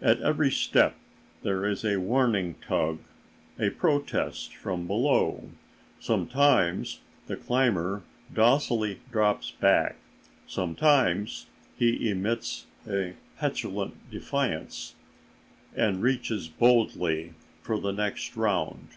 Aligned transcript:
At 0.00 0.20
every 0.20 0.50
step 0.50 0.96
there 1.44 1.64
is 1.64 1.84
a 1.84 2.00
warning 2.00 2.56
tug, 2.66 2.98
a 3.60 3.70
protest 3.70 4.56
from 4.56 4.88
below. 4.88 5.50
Sometimes 6.00 6.98
the 7.28 7.36
climber 7.36 8.02
docilely 8.34 8.98
drops 9.12 9.52
back; 9.52 9.98
sometimes 10.48 11.46
he 11.76 12.10
emits 12.10 12.66
a 12.88 13.14
petulant 13.38 13.94
defiance 14.10 14.96
and 15.76 16.02
reaches 16.02 16.48
boldly 16.48 17.32
for 17.62 17.78
the 17.78 17.92
next 17.92 18.36
round. 18.36 18.88